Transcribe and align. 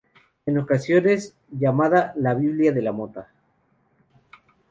En 0.47 0.57
ocasiones 0.57 1.35
llamada 1.51 2.11
"la 2.15 2.33
Biblia 2.33 2.71
de 2.71 2.81
la 2.81 2.91
moda. 2.91 3.29